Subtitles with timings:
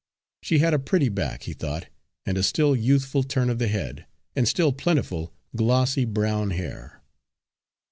[0.41, 1.85] She had a pretty back, he thought,
[2.25, 7.03] and a still youthful turn of the head, and still plentiful, glossy brown hair.